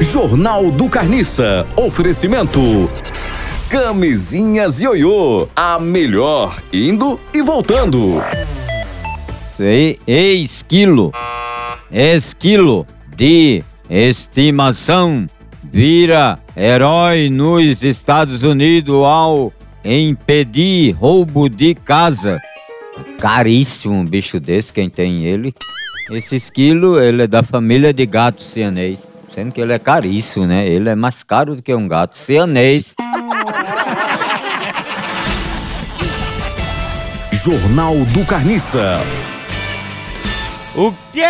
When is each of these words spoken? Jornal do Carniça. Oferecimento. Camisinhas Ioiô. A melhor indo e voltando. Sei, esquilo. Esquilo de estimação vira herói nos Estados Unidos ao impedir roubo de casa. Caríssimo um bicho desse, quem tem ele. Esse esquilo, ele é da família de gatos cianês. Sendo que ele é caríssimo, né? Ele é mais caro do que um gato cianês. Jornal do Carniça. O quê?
Jornal 0.00 0.70
do 0.70 0.88
Carniça. 0.88 1.66
Oferecimento. 1.76 2.60
Camisinhas 3.68 4.80
Ioiô. 4.80 5.48
A 5.56 5.78
melhor 5.80 6.56
indo 6.72 7.18
e 7.34 7.42
voltando. 7.42 8.22
Sei, 9.56 9.98
esquilo. 10.06 11.12
Esquilo 11.90 12.86
de 13.16 13.62
estimação 13.90 15.26
vira 15.64 16.38
herói 16.56 17.28
nos 17.28 17.82
Estados 17.82 18.44
Unidos 18.44 19.04
ao 19.04 19.52
impedir 19.84 20.92
roubo 20.92 21.48
de 21.48 21.74
casa. 21.74 22.40
Caríssimo 23.18 23.94
um 23.94 24.04
bicho 24.04 24.38
desse, 24.38 24.72
quem 24.72 24.88
tem 24.88 25.24
ele. 25.24 25.52
Esse 26.12 26.36
esquilo, 26.36 27.00
ele 27.00 27.24
é 27.24 27.26
da 27.26 27.42
família 27.42 27.92
de 27.92 28.06
gatos 28.06 28.52
cianês. 28.52 29.07
Sendo 29.38 29.52
que 29.52 29.60
ele 29.60 29.72
é 29.72 29.78
caríssimo, 29.78 30.48
né? 30.48 30.66
Ele 30.66 30.88
é 30.88 30.96
mais 30.96 31.22
caro 31.22 31.54
do 31.54 31.62
que 31.62 31.72
um 31.72 31.86
gato 31.86 32.18
cianês. 32.18 32.92
Jornal 37.32 37.94
do 38.06 38.24
Carniça. 38.26 38.98
O 40.74 40.92
quê? 41.12 41.22